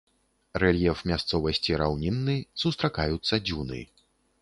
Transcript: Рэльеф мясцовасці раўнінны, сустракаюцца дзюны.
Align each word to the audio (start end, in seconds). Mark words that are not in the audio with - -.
Рэльеф 0.63 1.03
мясцовасці 1.11 1.79
раўнінны, 1.83 2.35
сустракаюцца 2.65 3.43
дзюны. 3.47 3.89